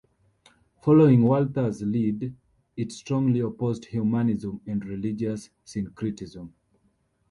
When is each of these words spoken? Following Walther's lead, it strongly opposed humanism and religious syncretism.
Following 0.81 1.21
Walther's 1.21 1.83
lead, 1.83 2.33
it 2.75 2.91
strongly 2.91 3.39
opposed 3.41 3.85
humanism 3.85 4.59
and 4.65 4.83
religious 4.83 5.51
syncretism. 5.63 6.55